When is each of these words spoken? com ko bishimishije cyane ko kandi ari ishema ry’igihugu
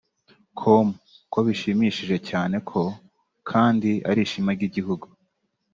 com 0.59 0.87
ko 1.31 1.39
bishimishije 1.47 2.17
cyane 2.29 2.55
ko 2.69 2.81
kandi 3.49 3.91
ari 4.09 4.19
ishema 4.25 4.51
ry’igihugu 4.57 5.05